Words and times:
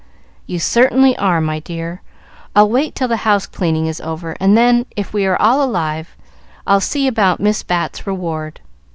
"You 0.47 0.57
certainly 0.57 1.15
are, 1.19 1.39
my 1.39 1.59
dear. 1.59 2.01
I'll 2.55 2.67
wait 2.71 2.95
till 2.95 3.07
the 3.07 3.17
house 3.17 3.45
cleaning 3.45 3.85
is 3.85 4.01
over, 4.01 4.35
and 4.39 4.57
then, 4.57 4.87
if 4.95 5.13
we 5.13 5.27
are 5.27 5.39
all 5.39 5.61
alive, 5.63 6.17
I'll 6.65 6.81
see 6.81 7.05
about 7.05 7.39
Miss 7.39 7.61
Bat's 7.61 8.07
reward. 8.07 8.61